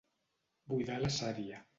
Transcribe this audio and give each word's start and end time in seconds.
Buidar 0.73 0.97
la 1.03 1.11
sària. 1.19 1.61